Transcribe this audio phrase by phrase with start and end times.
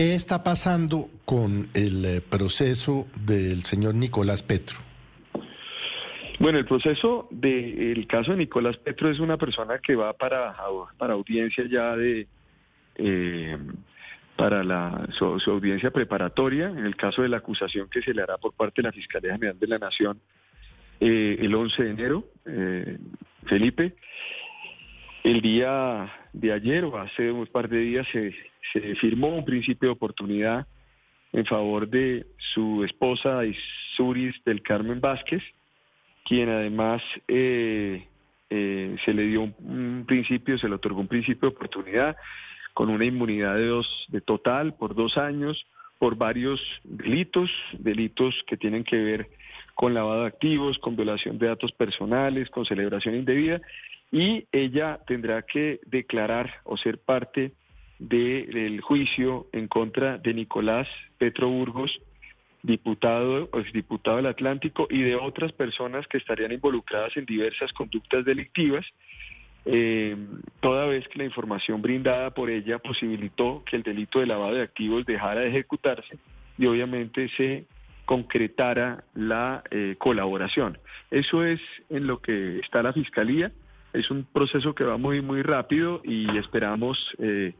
[0.00, 4.78] ¿Qué está pasando con el eh, proceso del señor Nicolás Petro?
[6.38, 10.56] Bueno, el proceso del caso de Nicolás Petro es una persona que va para,
[10.96, 12.26] para audiencia ya de...
[12.96, 13.58] Eh,
[14.36, 18.38] para la, su, audiencia preparatoria, en el caso de la acusación que se le hará
[18.38, 20.18] por parte de la Fiscalía General de la Nación
[20.98, 22.24] eh, el 11 de enero,
[23.44, 23.96] Felipe.
[25.22, 28.32] El día de ayer o hace un par de días se,
[28.96, 30.66] firmó un principio de oportunidad
[31.32, 35.42] en favor de su esposa Isuris del Carmen Vázquez,
[36.24, 38.06] quien además eh,
[38.48, 42.16] eh, se le dio un, principio, se le otorgó un principio de oportunidad
[42.72, 45.66] con una inmunidad de dos de total por dos años
[45.98, 49.28] por varios delitos, delitos que tienen que ver
[49.74, 53.60] con lavado de activos, con violación de datos personales, con celebración indebida
[54.12, 57.52] y ella tendrá que declarar o ser parte
[57.98, 62.00] del juicio en contra de Nicolás Petro Burgos,
[62.62, 68.24] diputado o exdiputado del Atlántico, y de otras personas que estarían involucradas en diversas conductas
[68.24, 68.86] delictivas,
[69.66, 70.16] eh,
[70.60, 74.62] toda vez que la información brindada por ella posibilitó que el delito de lavado de
[74.62, 76.18] activos dejara de ejecutarse
[76.56, 77.66] y obviamente se
[78.06, 80.78] concretara la eh, colaboración.
[81.10, 83.52] Eso es en lo que está la Fiscalía
[83.92, 87.54] es un proceso que va muy, muy rápido y esperamos, eh,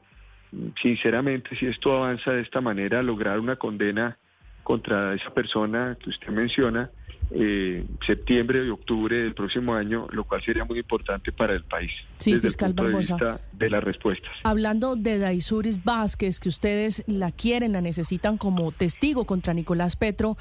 [0.80, 4.16] sinceramente, si esto avanza de esta manera, lograr una condena
[4.62, 6.90] contra esa persona que usted menciona,
[7.32, 11.92] eh, septiembre y octubre del próximo año, lo cual sería muy importante para el país.
[12.18, 14.32] Sí, desde fiscal el punto de vista de las respuestas.
[14.42, 20.36] Hablando de Daisuris Vázquez, que ustedes la quieren, la necesitan como testigo contra Nicolás Petro,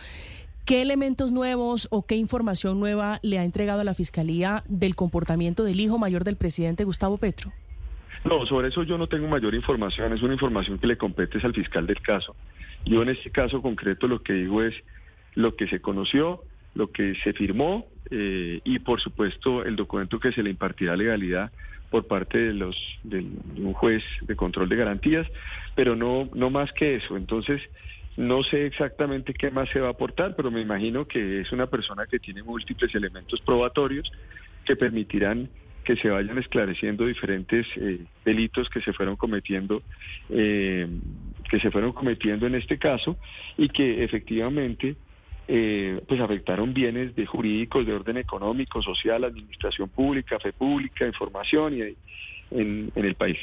[0.70, 5.64] ¿Qué elementos nuevos o qué información nueva le ha entregado a la Fiscalía del comportamiento
[5.64, 7.52] del hijo mayor del presidente Gustavo Petro?
[8.24, 11.56] No, sobre eso yo no tengo mayor información, es una información que le compete al
[11.56, 12.36] fiscal del caso.
[12.86, 14.76] Yo en este caso concreto lo que digo es
[15.34, 16.44] lo que se conoció,
[16.76, 21.52] lo que se firmó eh, y por supuesto el documento que se le impartirá legalidad
[21.90, 23.26] por parte de los de
[23.58, 25.26] un juez de control de garantías,
[25.74, 27.18] pero no no más que eso.
[27.18, 27.60] Entonces
[28.18, 31.68] no sé exactamente qué más se va a aportar, pero me imagino que es una
[31.68, 34.12] persona que tiene múltiples elementos probatorios
[34.66, 35.50] que permitirán
[35.84, 39.82] que se vayan esclareciendo diferentes eh, delitos que se fueron cometiendo
[40.30, 40.88] eh,
[41.50, 43.18] que se fueron cometiendo en este caso
[43.58, 44.96] y que efectivamente
[45.48, 51.76] eh, pues afectaron bienes de jurídicos de orden económico, social, administración pública, fe pública, información
[51.76, 53.38] y en, en el país.